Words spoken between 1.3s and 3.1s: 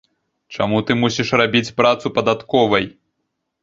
рабіць працу падатковай?!